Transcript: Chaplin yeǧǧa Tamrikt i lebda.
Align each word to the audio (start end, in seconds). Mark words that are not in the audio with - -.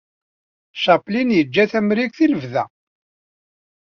Chaplin 0.81 1.29
yeǧǧa 1.37 1.65
Tamrikt 1.71 2.19
i 2.25 2.27
lebda. 2.31 2.63